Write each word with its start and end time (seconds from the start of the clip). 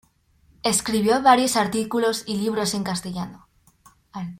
Escribió 0.63 1.21
varios 1.21 1.55
artículos 1.55 2.23
y 2.25 2.37
libros 2.37 2.73
en 2.73 2.83
castellano. 2.83 3.47